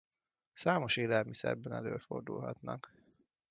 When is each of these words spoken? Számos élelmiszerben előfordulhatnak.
Számos 0.53 0.97
élelmiszerben 0.97 1.71
előfordulhatnak. 1.73 2.91